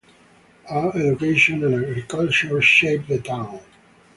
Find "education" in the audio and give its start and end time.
0.95-1.63